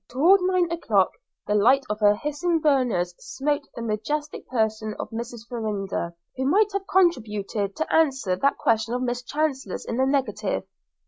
[0.09, 1.11] Toward nine o'clock
[1.45, 5.47] the light of her hissing burners smote the majestic person of Mrs.
[5.47, 10.63] Farrinder, who might have contributed to answer that question of Miss Chancellor's in the negative.